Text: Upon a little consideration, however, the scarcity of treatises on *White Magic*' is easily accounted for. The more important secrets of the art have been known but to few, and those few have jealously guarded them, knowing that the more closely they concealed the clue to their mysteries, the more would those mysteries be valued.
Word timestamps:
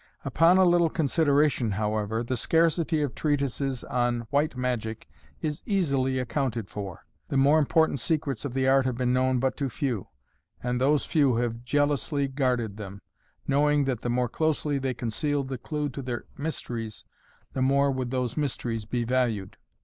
Upon 0.25 0.57
a 0.57 0.65
little 0.65 0.89
consideration, 0.89 1.73
however, 1.73 2.23
the 2.23 2.35
scarcity 2.35 3.03
of 3.03 3.13
treatises 3.13 3.83
on 3.83 4.21
*White 4.31 4.57
Magic*' 4.57 5.07
is 5.43 5.61
easily 5.67 6.17
accounted 6.17 6.71
for. 6.71 7.05
The 7.27 7.37
more 7.37 7.59
important 7.59 7.99
secrets 7.99 8.43
of 8.43 8.55
the 8.55 8.67
art 8.67 8.85
have 8.85 8.97
been 8.97 9.13
known 9.13 9.39
but 9.39 9.55
to 9.57 9.69
few, 9.69 10.07
and 10.63 10.81
those 10.81 11.05
few 11.05 11.35
have 11.35 11.61
jealously 11.63 12.27
guarded 12.27 12.77
them, 12.77 13.03
knowing 13.47 13.83
that 13.83 14.01
the 14.01 14.09
more 14.09 14.27
closely 14.27 14.79
they 14.79 14.95
concealed 14.95 15.49
the 15.49 15.59
clue 15.59 15.87
to 15.89 16.01
their 16.01 16.25
mysteries, 16.35 17.05
the 17.53 17.61
more 17.61 17.91
would 17.91 18.09
those 18.09 18.35
mysteries 18.35 18.85
be 18.85 19.03
valued. 19.03 19.55